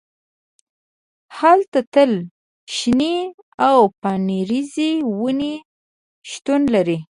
هلته 1.39 1.79
تل 1.93 2.11
شنې 2.75 3.15
او 3.69 3.77
پاڼریزې 4.01 4.91
ونې 5.19 5.53
شتون 6.29 6.61
لري 6.75 6.97